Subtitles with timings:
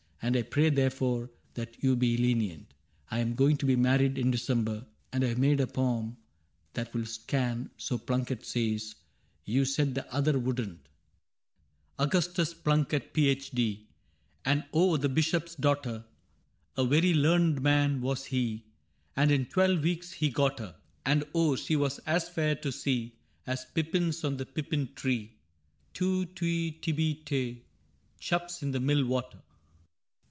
[0.23, 2.75] And I pray therefore that you be lenient.
[3.09, 6.15] I *m going to be married in December, And I have made a poem
[6.73, 8.93] that will scan— So Plunket says.
[9.45, 10.87] You said the other would n't:^^
[11.97, 13.51] Augustus Plunket^ Ph.
[13.53, 16.05] /)., And oh J the Bishop* s daughter;
[16.77, 18.67] A very learned man was he
[19.15, 21.97] And in twelve weeks he got her; CAPTAIN CRAIG 41 And oh J she was
[22.05, 25.39] as fair to see As pippins on the pippin tree...
[25.95, 27.61] 2«, /«/, tihi^ te^—
[28.19, 29.41] chubs in the mill water.